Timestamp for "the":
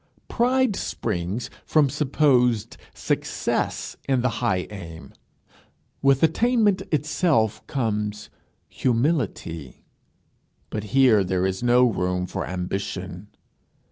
4.21-4.29